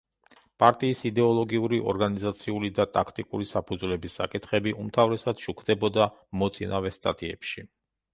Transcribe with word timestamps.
პარტიის 0.61 1.01
იდეოლოგიური, 1.07 1.77
ორგანიზაციული 1.91 2.71
და 2.79 2.85
ტაქტიკური 2.95 3.47
საფუძვლების 3.51 4.15
საკითხები 4.21 4.73
უმთავრესად 4.85 5.45
შუქდებოდა 5.45 6.09
მოწინავე 6.45 6.93
სტატიებში. 6.97 7.67